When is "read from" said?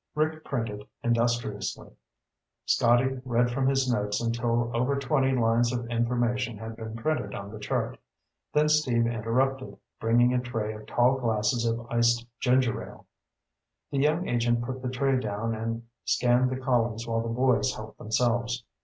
3.23-3.67